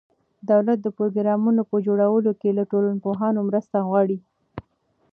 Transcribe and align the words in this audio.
دولت 0.51 0.77
د 0.83 0.87
پروګرامونو 0.97 1.61
په 1.69 1.77
جوړولو 1.87 2.31
کې 2.41 2.49
له 2.57 2.63
ټولنپوهانو 2.71 3.39
مرسته 3.49 3.77
غواړي. 3.87 4.17